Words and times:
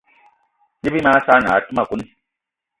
Ne 0.81 0.89
bí 0.93 0.99
mag 1.05 1.17
saanì 1.25 1.47
aa 1.53 1.63
té 1.65 1.69
ma 1.75 1.83
kone. 1.89 2.05